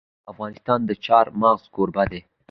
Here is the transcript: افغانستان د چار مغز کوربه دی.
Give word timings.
افغانستان 0.31 0.79
د 0.85 0.91
چار 1.05 1.25
مغز 1.41 1.63
کوربه 1.75 2.03
دی. 2.11 2.21